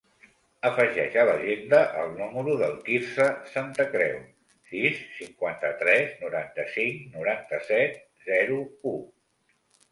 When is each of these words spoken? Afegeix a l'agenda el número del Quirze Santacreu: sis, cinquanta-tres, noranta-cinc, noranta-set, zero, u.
Afegeix 0.67 1.17
a 1.23 1.25
l'agenda 1.29 1.81
el 2.03 2.09
número 2.21 2.55
del 2.61 2.73
Quirze 2.87 3.27
Santacreu: 3.51 4.17
sis, 4.73 4.99
cinquanta-tres, 5.21 6.19
noranta-cinc, 6.25 7.07
noranta-set, 7.21 8.05
zero, 8.35 8.61
u. 8.97 8.99